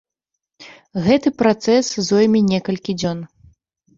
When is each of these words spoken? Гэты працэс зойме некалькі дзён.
Гэты 1.07 1.29
працэс 1.41 1.91
зойме 2.09 2.41
некалькі 2.53 2.95
дзён. 3.03 3.21